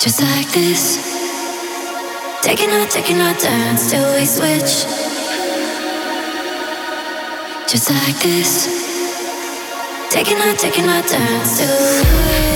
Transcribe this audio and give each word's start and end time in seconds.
Just 0.00 0.22
like 0.22 0.50
this. 0.52 0.96
Taking 2.40 2.70
our, 2.70 2.86
taking 2.86 3.20
our 3.20 3.34
turns 3.34 3.90
till 3.90 4.14
we 4.14 4.24
switch. 4.24 4.88
Just 7.68 7.90
like 7.90 8.18
this. 8.22 8.64
Taking 10.10 10.38
our, 10.38 10.54
taking 10.54 10.88
our 10.88 11.02
turns 11.02 11.58
till 11.58 11.76
we 11.76 12.49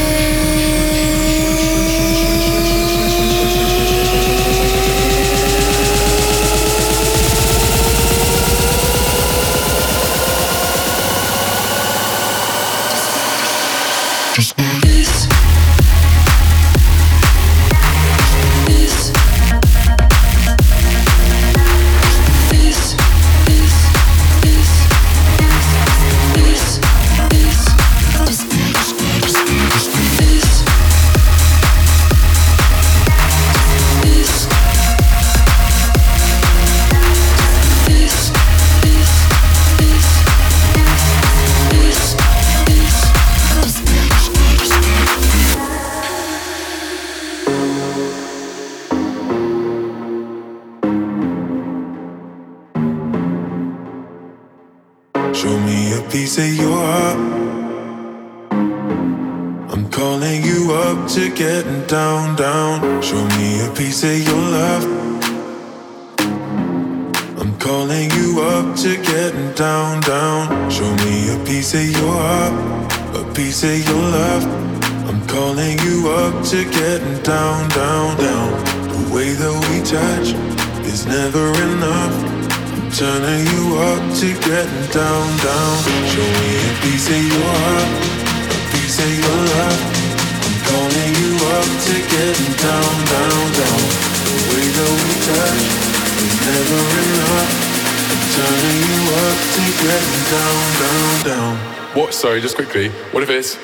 to 99.55 99.63
get 99.83 100.03
me 100.11 100.21
down, 100.31 100.65
down, 100.83 101.25
down. 101.29 101.57
What? 101.95 102.15
Sorry, 102.15 102.41
just 102.41 102.57
quickly. 102.57 102.89
What 103.13 103.23
if 103.23 103.31
it's 103.31 103.57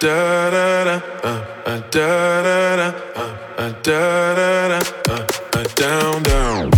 da 0.00 0.50
da 0.50 0.84
da 0.84 0.96
uh, 1.22 1.46
uh, 1.66 1.80
da 1.90 2.42
da 2.42 2.76
da 2.76 2.88
uh, 3.16 3.36
uh, 3.58 3.72
da 3.82 4.34
da 4.34 4.68
da 4.68 4.78
uh, 5.08 5.26
uh, 5.54 5.64
down, 5.74 6.22
down. 6.22 6.70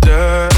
Da. 0.00 0.53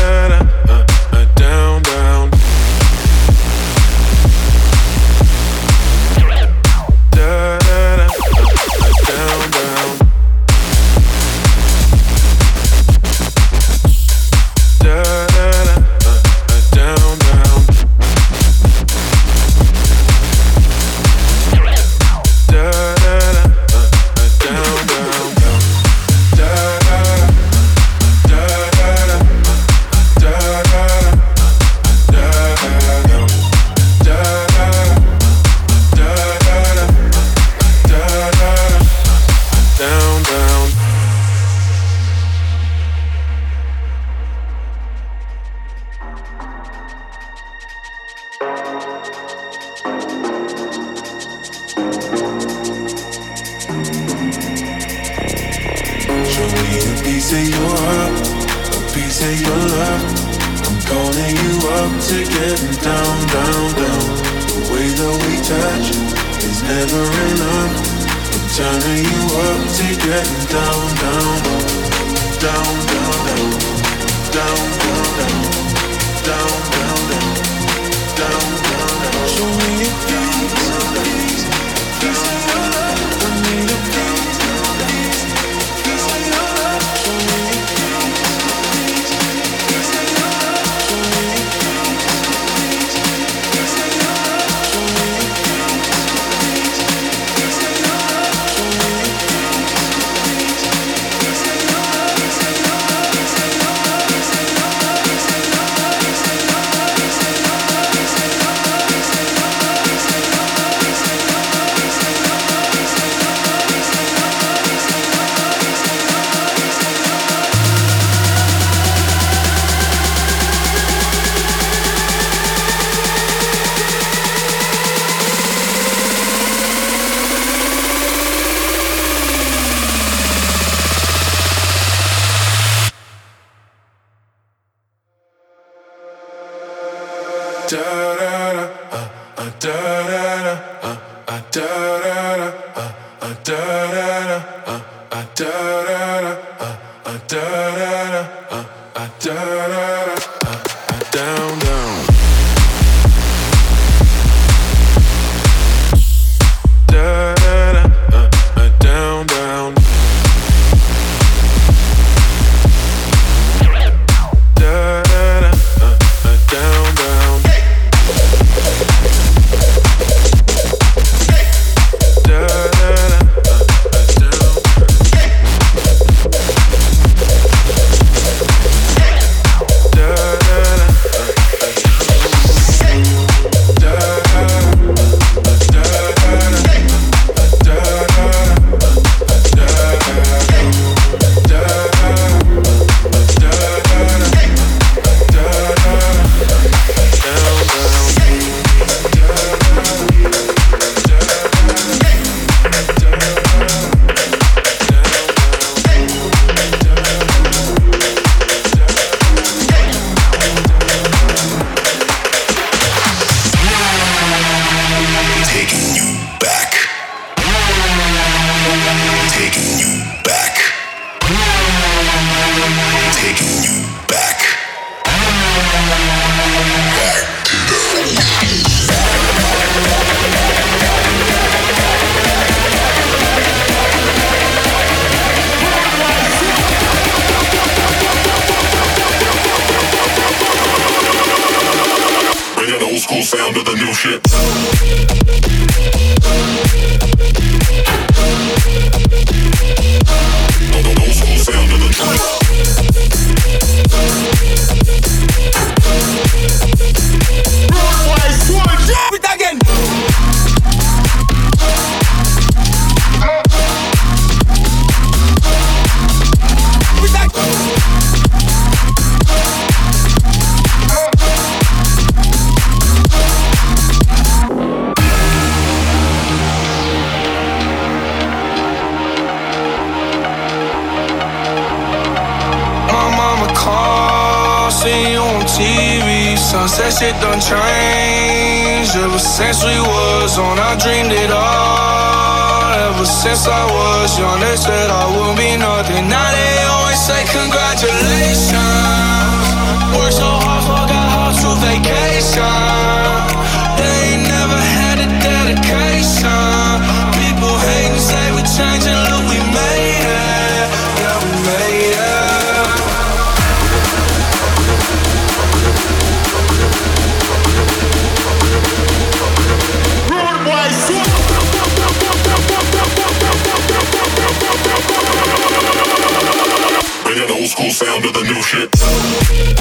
school 327.56 327.70
founder, 327.70 328.12
the 328.12 328.22
new 328.22 328.42
shit. 328.42 329.55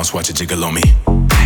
bounce, 0.00 0.14
watch 0.14 0.30
it 0.30 0.36
jiggle 0.36 0.64
on 0.64 0.72
me. 0.72 1.39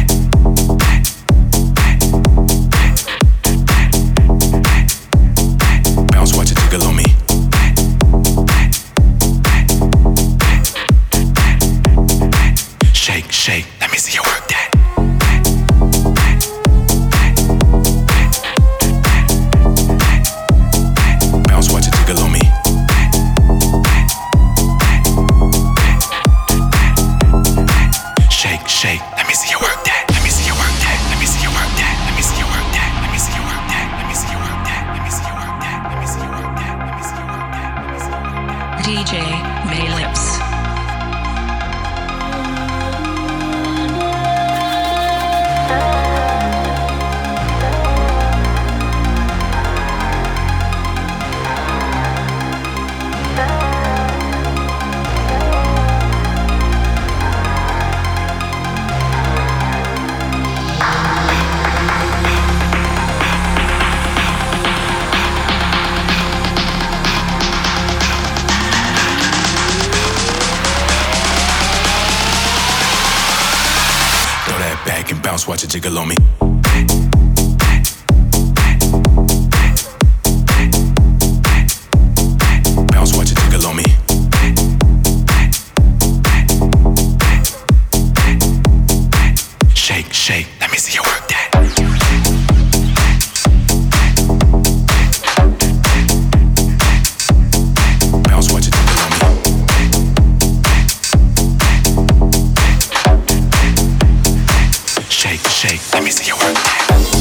shake. 105.68 105.94
Let 105.94 106.04
me 106.04 106.10
see 106.10 106.26
your 106.26 106.36
work. 106.38 107.13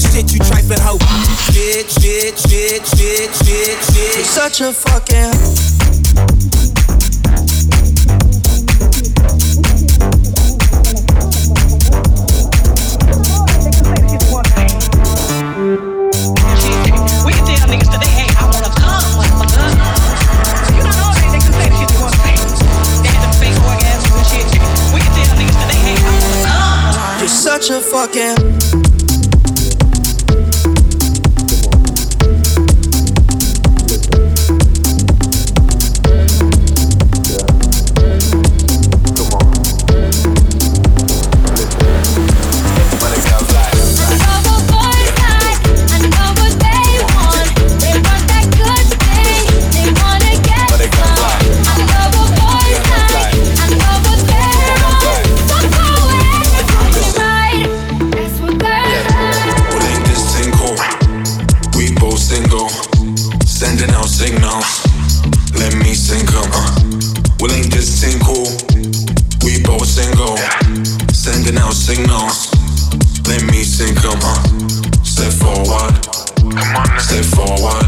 shit, 0.00 0.32
you 0.32 0.38
trifling 0.40 0.80
hoe. 0.80 0.98
Bitch, 1.52 1.94
bitch, 2.02 2.42
bitch, 2.50 2.90
bitch, 2.96 3.38
bitch, 3.46 3.86
bitch. 3.94 4.16
You're 4.16 4.24
such 4.24 4.60
a 4.60 4.72
fucking 4.72 5.66
such 27.28 27.70
a 27.70 27.80
fucking 27.80 28.55
signals. 71.86 72.50
Let 73.28 73.46
me 73.46 73.62
sing, 73.62 73.94
come 73.94 74.18
on. 74.18 74.42
Step 75.06 75.30
forward. 75.38 75.94
Come 76.58 76.74
on, 76.82 76.90
step 76.98 77.24
forward. 77.30 77.86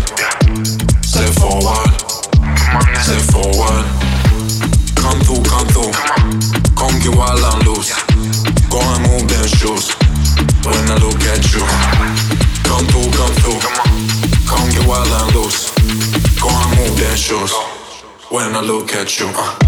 Step 1.03 1.31
forward. 1.35 1.91
Come 2.39 2.77
on, 2.79 2.87
step 3.03 3.25
forward. 3.35 3.87
Come 5.03 5.19
through, 5.27 5.43
come 5.51 5.67
through. 5.75 5.91
Come 6.79 6.95
get 7.03 7.11
wild 7.19 7.43
and 7.43 7.67
loose. 7.67 7.91
Go 8.71 8.79
and 8.79 9.03
move 9.03 9.27
them 9.27 9.47
shoes. 9.59 9.91
When 10.63 10.85
I 10.87 10.97
look 11.03 11.23
at 11.35 11.43
you. 11.51 11.67
Come 12.71 12.87
through, 12.95 13.11
come 13.19 13.35
through. 13.43 13.61
Come 14.47 14.67
get 14.71 14.87
wild 14.87 15.11
and 15.11 15.35
loose. 15.35 15.75
Go 16.39 16.47
and 16.47 16.71
move 16.79 16.95
them 17.03 17.17
shoes. 17.17 17.53
When 18.31 18.55
I 18.55 18.61
look 18.61 18.95
at 18.95 19.19
you. 19.19 19.27
Uh. 19.35 19.68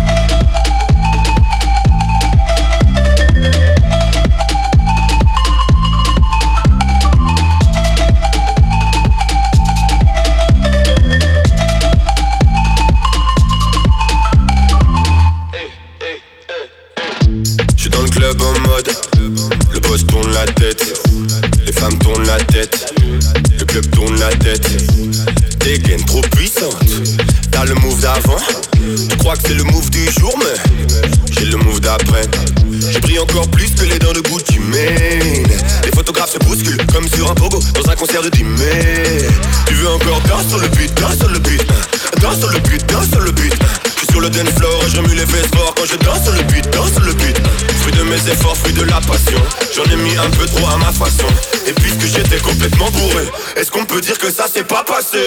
Et 51.66 51.72
puisque 51.72 52.06
j'étais 52.06 52.38
complètement 52.38 52.90
bourré 52.90 53.28
Est-ce 53.56 53.70
qu'on 53.70 53.85
peut 53.85 54.00
dire 54.00 54.18
que 54.18 54.30
ça 54.30 54.46
s'est 54.46 54.64
pas 54.64 54.85
passé? 54.85 55.18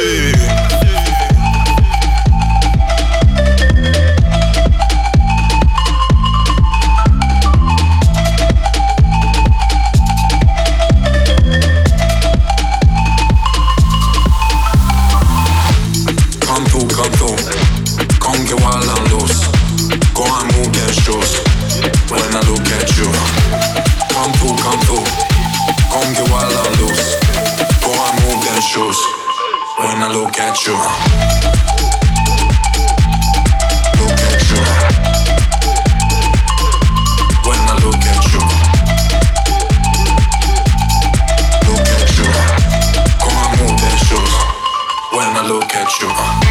when 29.84 30.02
I 30.02 30.08
look 30.13 30.39
at 30.39 30.65
you. 30.65 30.74
Look 34.00 34.19
at 34.32 34.50
you. 34.50 34.62
When 37.48 37.60
I 37.60 37.76
look 37.84 38.06
at 38.13 38.24
you. 38.32 38.41
Look 41.67 41.88
at 42.00 42.17
you. 42.17 42.30
Move 43.60 43.80
shoes 44.08 44.34
when 45.12 45.32
I 45.36 45.46
look 45.48 45.76
at 45.76 46.00
you. 46.02 46.42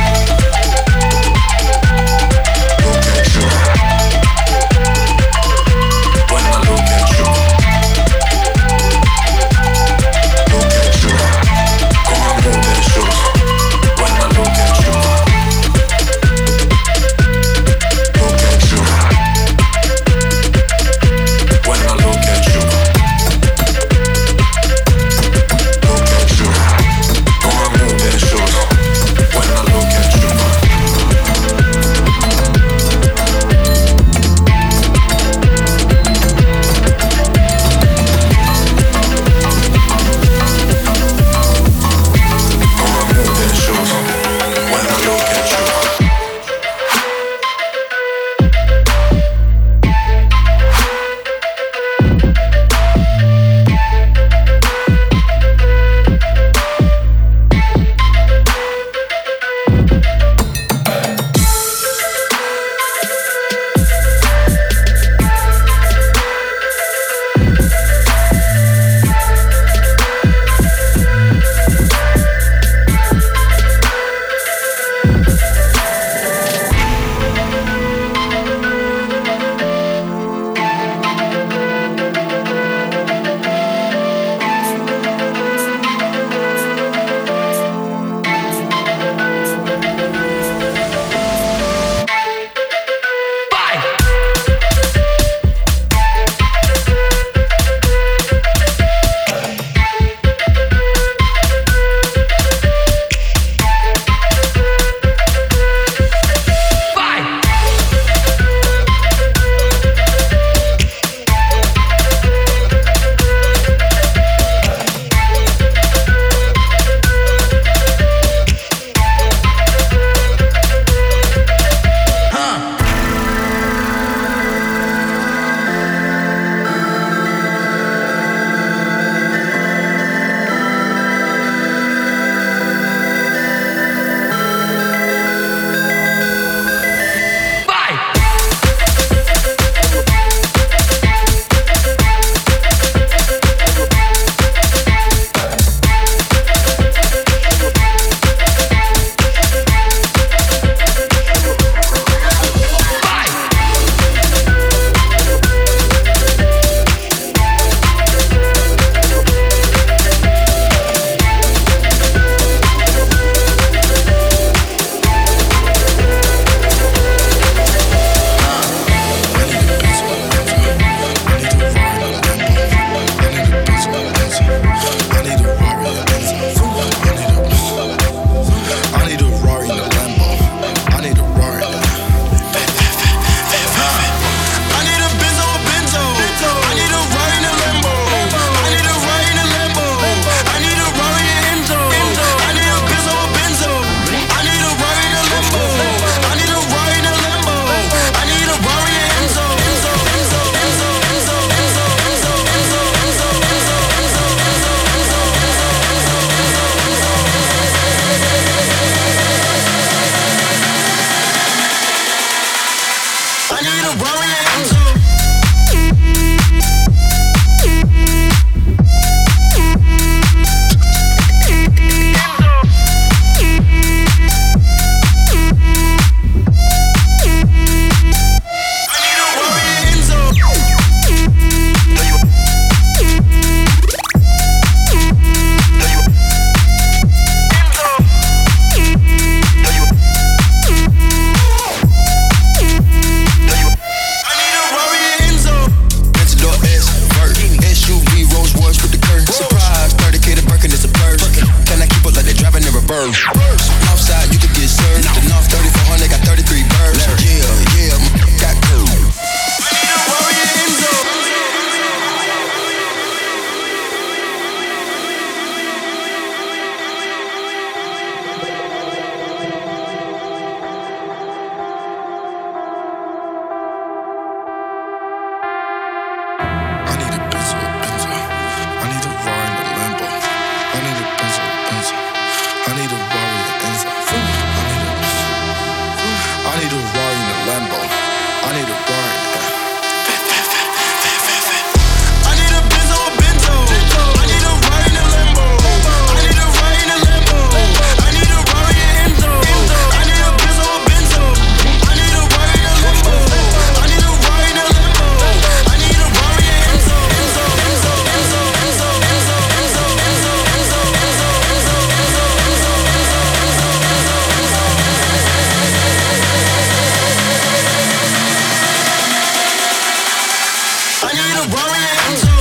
I 321.04 321.12
need 321.14 321.36
a 321.36 321.46
woman. 321.50 322.31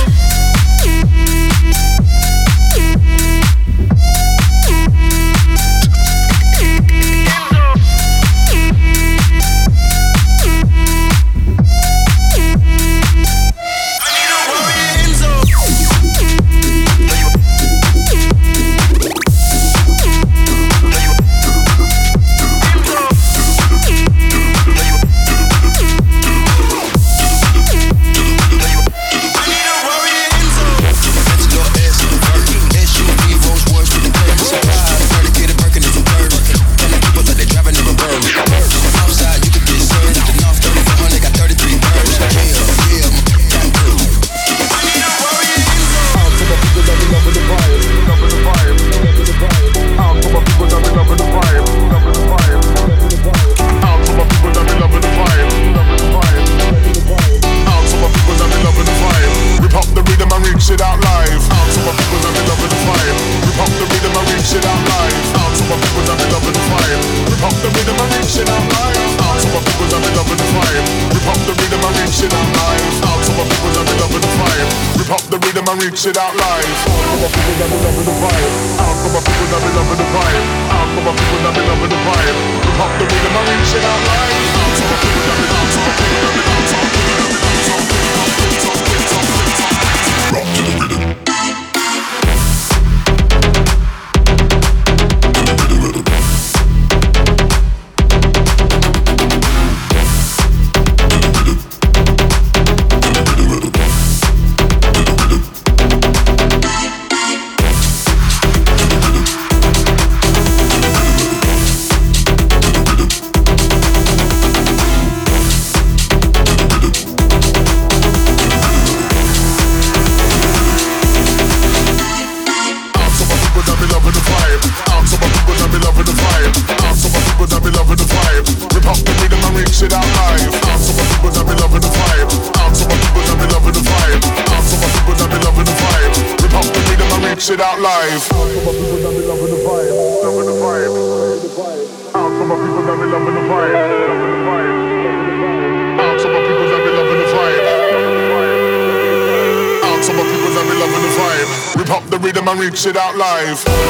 It 152.86 152.96
out 152.96 153.16
live. 153.16 153.81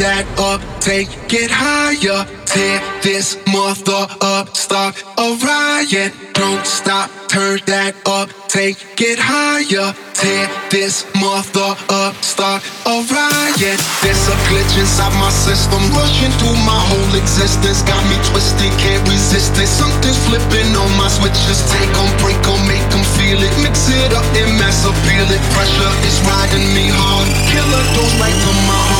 that 0.00 0.24
up, 0.40 0.64
take 0.80 1.12
it 1.28 1.52
higher. 1.52 2.24
Tear 2.48 2.80
this 3.04 3.36
mother 3.52 4.08
up, 4.24 4.56
start 4.56 4.96
a 5.20 5.36
riot. 5.44 6.16
Don't 6.32 6.64
stop, 6.64 7.12
turn 7.28 7.60
that 7.68 7.92
up, 8.08 8.32
take 8.48 8.80
it 8.96 9.20
higher. 9.20 9.92
Tear 10.16 10.48
this 10.72 11.04
mother 11.20 11.76
up, 11.92 12.16
start 12.24 12.64
a 12.88 12.96
riot. 13.12 13.76
There's 14.00 14.24
a 14.32 14.36
glitch 14.48 14.72
inside 14.80 15.12
my 15.20 15.28
system, 15.28 15.84
rushing 15.92 16.32
through 16.40 16.56
my 16.64 16.80
whole 16.80 17.12
existence. 17.20 17.84
Got 17.84 18.00
me 18.08 18.16
twisted, 18.32 18.72
can't 18.80 19.04
resist 19.04 19.52
it. 19.60 19.68
Something's 19.68 20.16
flipping 20.24 20.72
on 20.80 20.90
my 20.96 21.12
switches. 21.12 21.60
Take 21.68 21.92
on, 22.00 22.08
break 22.24 22.40
on, 22.48 22.60
make 22.64 22.84
them 22.88 23.04
feel 23.20 23.36
it. 23.36 23.52
Mix 23.60 23.92
it 23.92 24.16
up 24.16 24.24
and 24.32 24.48
mess 24.56 24.80
up, 24.88 24.96
feel 25.04 25.28
it. 25.28 25.42
Pressure 25.52 25.92
is 26.08 26.16
riding 26.24 26.72
me 26.72 26.88
hard. 26.88 27.28
Killer 27.52 27.84
goes 27.92 28.12
right 28.16 28.32
to 28.32 28.52
my 28.64 28.80
heart. 28.88 28.99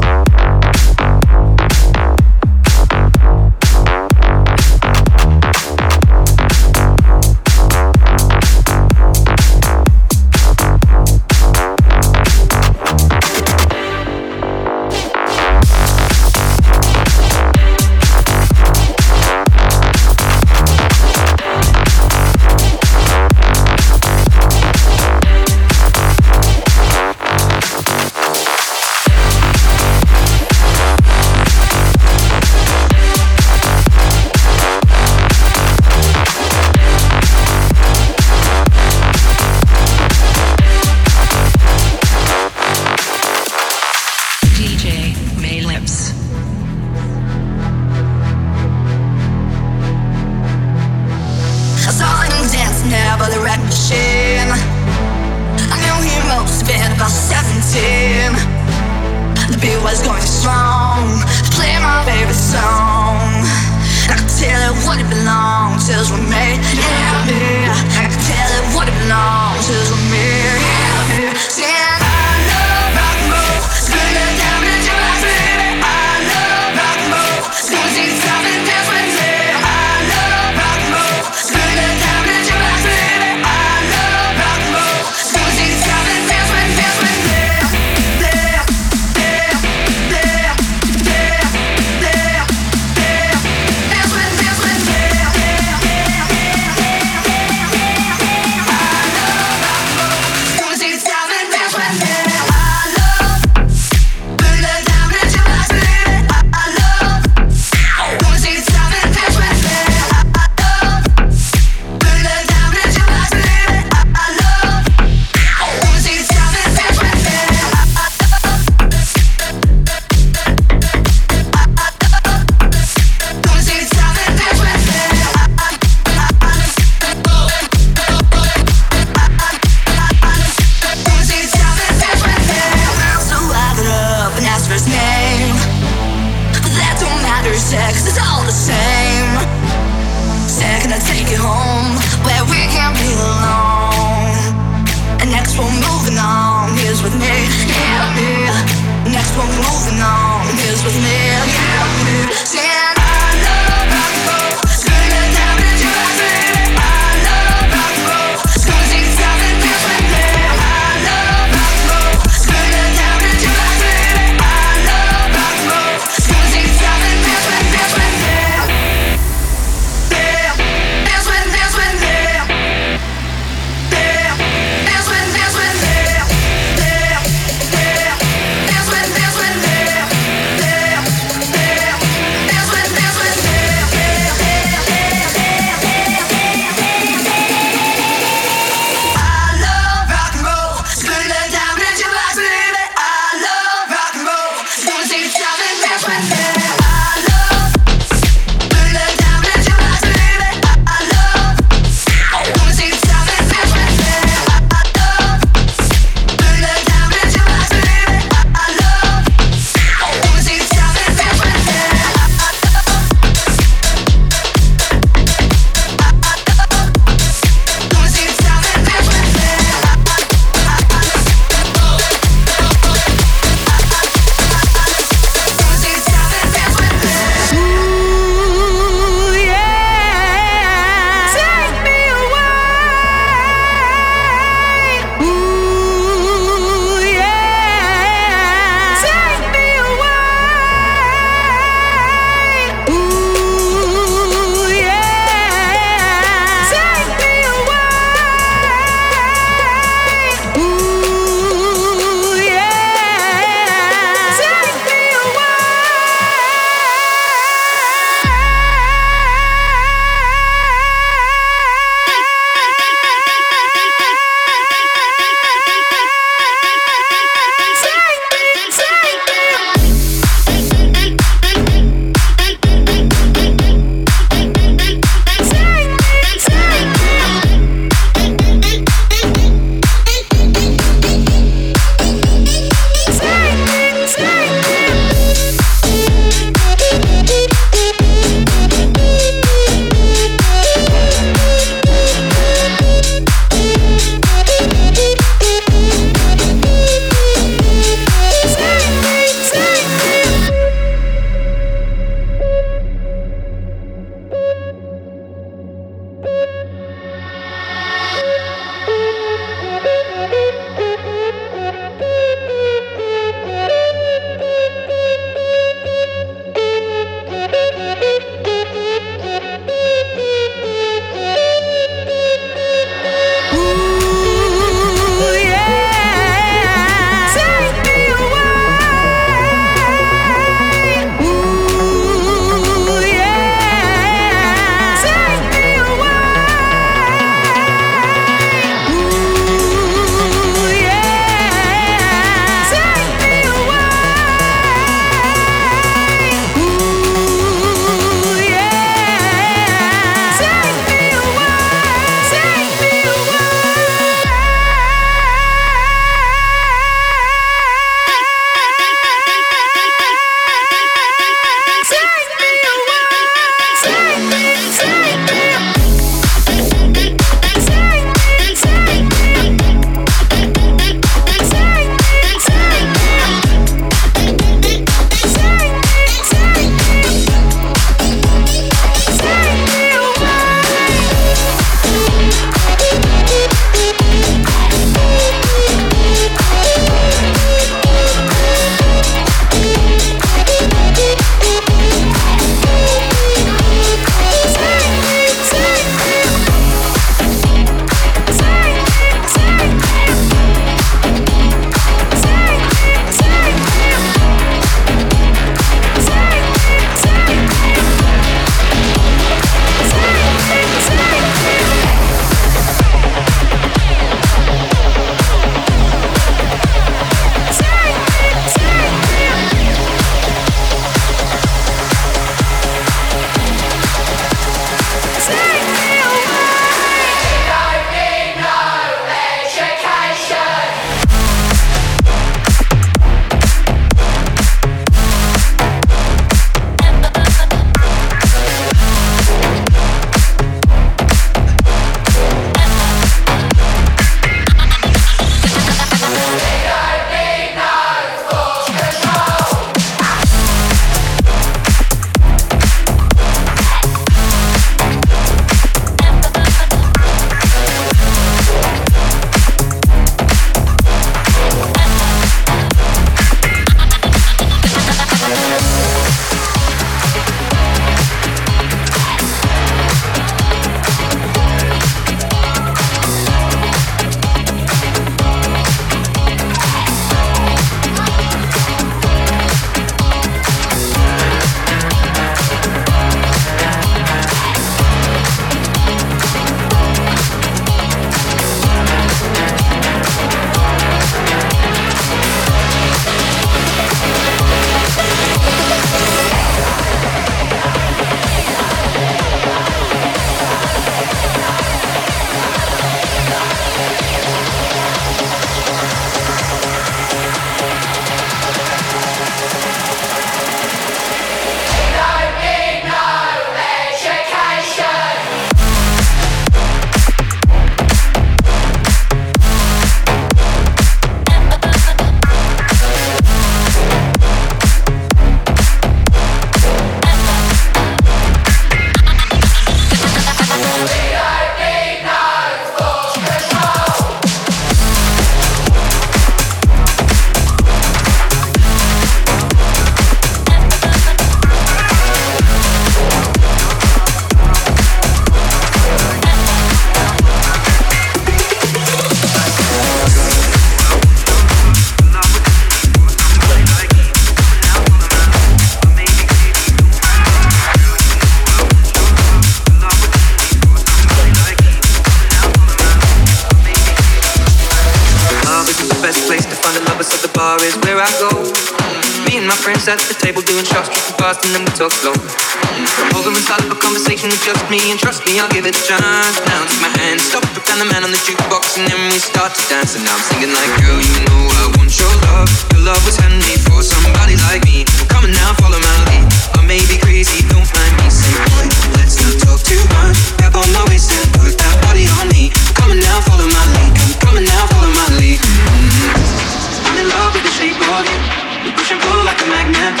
me, 574.72 574.88
and 574.88 574.96
trust 574.96 575.20
me, 575.28 575.36
I'll 575.36 575.52
give 575.52 575.68
it 575.68 575.76
a 575.76 575.84
chance. 575.84 576.40
Now 576.48 576.64
take 576.64 576.80
my 576.80 576.88
hand, 577.04 577.20
stop 577.20 577.44
Van 577.68 577.76
the 577.76 577.84
Man 577.84 578.08
on 578.08 578.08
the 578.08 578.22
jukebox, 578.24 578.80
and 578.80 578.88
then 578.88 578.96
we 579.12 579.20
start 579.20 579.52
to 579.52 579.62
dance. 579.68 579.92
And 579.92 580.08
now 580.08 580.16
I'm 580.16 580.24
singing 580.32 580.48
like, 580.48 580.72
girl, 580.80 580.96
you 580.96 581.18
know 581.28 581.42
I 581.60 581.64
want 581.76 581.92
your 581.92 582.08
love. 582.32 582.48
Your 582.72 582.88
love 582.88 583.02
was 583.04 583.20
handmade 583.20 583.60
for 583.68 583.84
somebody 583.84 584.40
like 584.48 584.64
me. 584.64 584.88
Come 585.12 585.28
on 585.28 585.32
now, 585.36 585.52
follow 585.60 585.76
my 585.76 585.96
lead. 586.08 586.24
I 586.56 586.64
may 586.64 586.80
be 586.88 586.96
crazy, 586.96 587.44
don't 587.52 587.68
mind 587.68 587.94
me. 588.00 588.08
Say, 588.08 588.32
boy, 588.32 588.64
let's 588.96 589.20
not 589.20 589.36
talk 589.44 589.60
too 589.60 589.76
much. 589.92 590.16
Grab 590.40 590.56
on 590.56 590.64
my 590.72 590.88
waist 590.88 591.12
and 591.12 591.28
put 591.36 591.52
that 591.52 591.76
body 591.84 592.08
on 592.16 592.32
me. 592.32 592.48
Come 592.72 592.96
on 592.96 593.00
now, 593.04 593.20
follow 593.28 593.44
my 593.44 593.64
lead. 593.76 593.92
Come 594.24 594.40
on 594.40 594.44
now, 594.48 594.64
follow 594.72 594.88
my 594.88 595.08
lead. 595.20 595.36
Mm-hmm. 595.36 596.88
I'm 596.88 596.96
in 596.96 597.06
love 597.12 597.36
with 597.36 597.44
the 597.44 597.52
shape 597.60 597.76
of 597.76 598.08
you. 598.08 598.20
We 598.64 598.68
push 598.72 598.88
and 598.88 599.00
pull 599.04 599.20
like 599.28 599.36
a 599.36 599.48
magnet. 599.52 600.00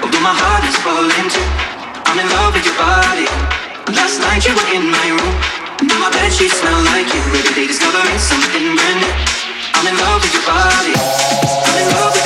Although 0.00 0.24
my 0.24 0.32
heart 0.32 0.64
is 0.64 0.76
falling 0.80 1.28
too. 1.28 1.44
I'm 2.08 2.16
in 2.16 2.28
love 2.32 2.56
with 2.56 2.64
your 2.64 2.80
body. 2.80 3.28
Last 3.94 4.18
night 4.20 4.42
you 4.46 4.54
were 4.54 4.70
in 4.74 4.90
my 4.90 5.08
room. 5.14 5.34
Now 5.86 6.00
my 6.00 6.10
bed 6.10 6.32
sheets 6.32 6.58
smell 6.58 6.82
like 6.90 7.06
you. 7.14 7.22
Every 7.38 7.54
day 7.54 7.66
discovering 7.68 8.18
something 8.18 8.74
brand 8.74 8.98
new. 9.00 9.14
I'm 9.78 9.86
in 9.86 9.96
love 9.96 10.22
with 10.22 10.34
your 10.34 10.42
body. 10.42 10.94
I'm 10.96 11.76
in 11.78 11.88
love 11.94 12.12
with 12.14 12.25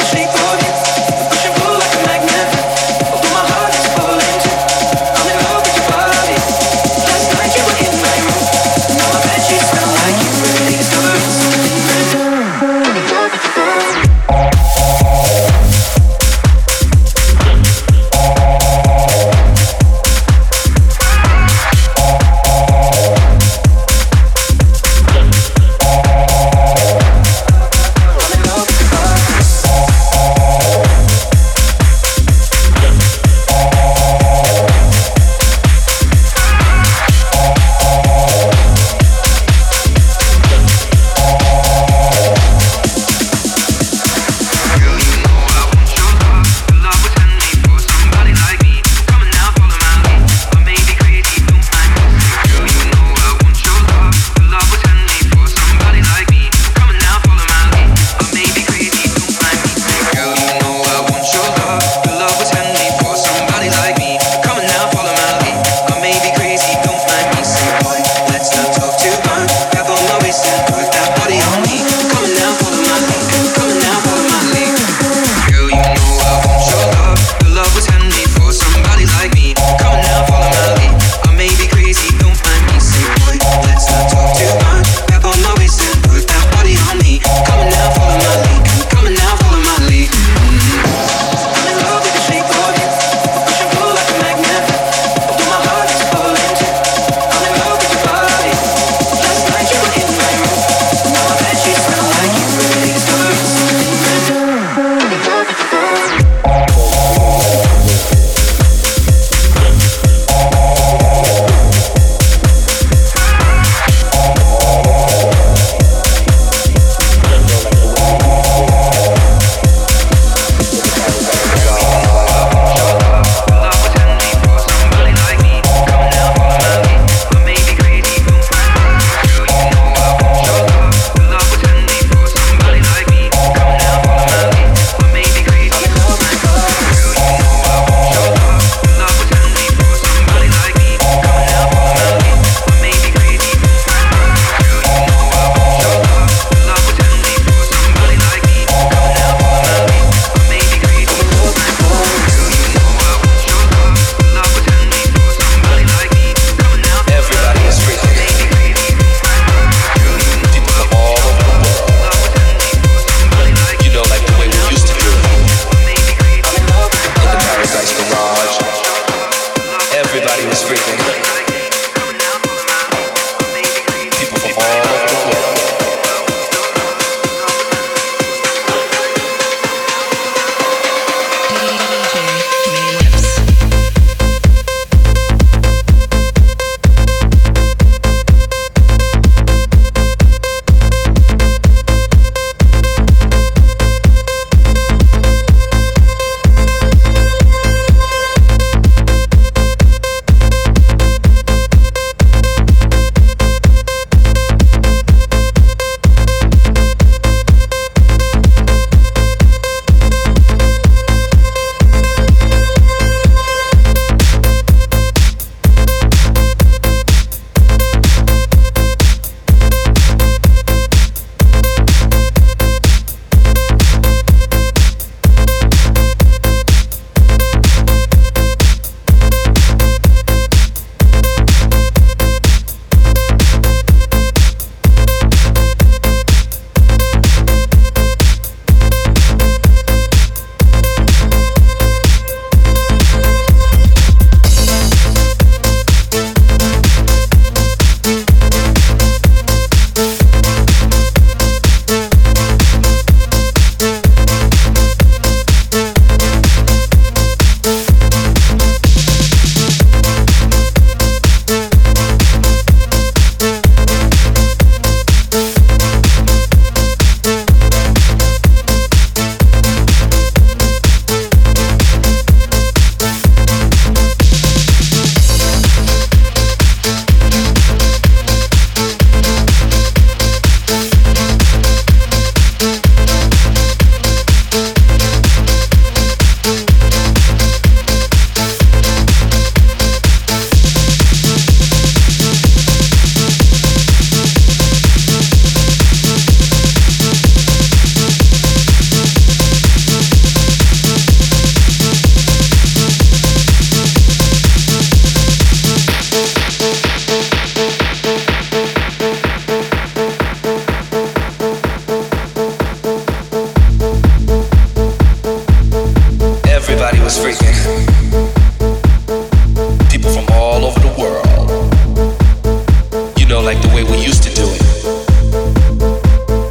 way 323.84 323.90
we 323.90 324.04
used 324.04 324.22
to 324.22 324.30
do 324.34 324.42
it. 324.44 324.60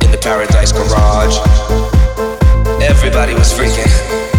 In 0.03 0.11
the 0.11 0.19
Paradise 0.21 0.71
Garage. 0.71 1.37
Everybody 2.81 3.33
was 3.33 3.51
freaking. 3.53 4.38